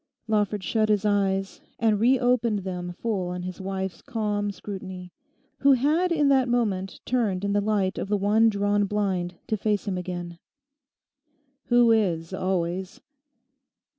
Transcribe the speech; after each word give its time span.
Lawford 0.27 0.63
shut 0.63 0.89
his 0.89 1.05
eyes, 1.05 1.61
and 1.77 1.99
re 1.99 2.17
opened 2.17 2.63
them 2.63 2.91
full 2.97 3.27
on 3.27 3.43
his 3.43 3.61
wife's 3.61 4.01
calm 4.01 4.49
scrutiny, 4.49 5.11
who 5.59 5.73
had 5.73 6.11
in 6.11 6.27
that 6.29 6.49
moment 6.49 6.99
turned 7.05 7.45
in 7.45 7.53
the 7.53 7.61
light 7.61 7.99
of 7.99 8.07
the 8.07 8.17
one 8.17 8.49
drawn 8.49 8.85
blind 8.85 9.35
to 9.45 9.55
face 9.55 9.85
him 9.87 9.99
again. 9.99 10.39
'Who 11.65 11.91
is? 11.91 12.33
Always? 12.33 12.99